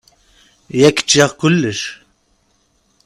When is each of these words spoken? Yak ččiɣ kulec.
Yak 0.79 0.97
ččiɣ 1.05 1.29
kulec. 1.39 1.81